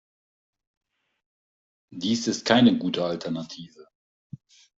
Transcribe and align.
Dies 1.93 2.25
ist 2.27 2.45
keine 2.47 2.75
gute 2.79 3.05
Alternative. 3.05 3.87